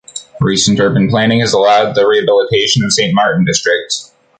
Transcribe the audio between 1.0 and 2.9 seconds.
planning has allowed the rehabilitation